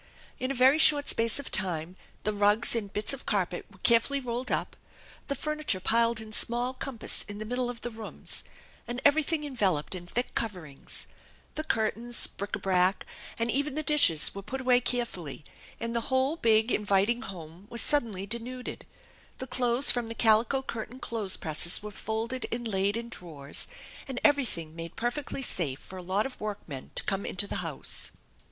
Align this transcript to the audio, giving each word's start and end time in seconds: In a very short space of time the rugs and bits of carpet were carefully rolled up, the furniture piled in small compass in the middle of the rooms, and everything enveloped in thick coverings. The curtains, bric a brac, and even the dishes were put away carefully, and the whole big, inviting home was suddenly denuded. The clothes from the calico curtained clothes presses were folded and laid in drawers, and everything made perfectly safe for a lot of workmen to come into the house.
In 0.39 0.49
a 0.49 0.55
very 0.55 0.79
short 0.79 1.07
space 1.07 1.37
of 1.39 1.51
time 1.51 1.95
the 2.23 2.33
rugs 2.33 2.73
and 2.73 2.91
bits 2.91 3.13
of 3.13 3.27
carpet 3.27 3.67
were 3.69 3.77
carefully 3.83 4.19
rolled 4.19 4.51
up, 4.51 4.75
the 5.27 5.35
furniture 5.35 5.79
piled 5.79 6.19
in 6.19 6.33
small 6.33 6.73
compass 6.73 7.23
in 7.27 7.37
the 7.37 7.45
middle 7.45 7.69
of 7.69 7.81
the 7.81 7.91
rooms, 7.91 8.43
and 8.87 8.99
everything 9.05 9.43
enveloped 9.43 9.93
in 9.93 10.07
thick 10.07 10.33
coverings. 10.33 11.05
The 11.53 11.63
curtains, 11.63 12.25
bric 12.25 12.55
a 12.55 12.57
brac, 12.57 13.05
and 13.37 13.51
even 13.51 13.75
the 13.75 13.83
dishes 13.83 14.33
were 14.33 14.41
put 14.41 14.61
away 14.61 14.79
carefully, 14.81 15.43
and 15.79 15.95
the 15.95 16.01
whole 16.09 16.35
big, 16.35 16.71
inviting 16.71 17.21
home 17.21 17.67
was 17.69 17.81
suddenly 17.83 18.25
denuded. 18.25 18.87
The 19.37 19.45
clothes 19.45 19.91
from 19.91 20.07
the 20.07 20.15
calico 20.15 20.63
curtained 20.63 21.03
clothes 21.03 21.37
presses 21.37 21.83
were 21.83 21.91
folded 21.91 22.47
and 22.51 22.67
laid 22.67 22.97
in 22.97 23.09
drawers, 23.09 23.67
and 24.07 24.19
everything 24.23 24.75
made 24.75 24.95
perfectly 24.95 25.43
safe 25.43 25.77
for 25.79 25.97
a 25.97 26.01
lot 26.01 26.25
of 26.25 26.41
workmen 26.41 26.89
to 26.95 27.03
come 27.03 27.23
into 27.23 27.45
the 27.45 27.57
house. 27.57 28.09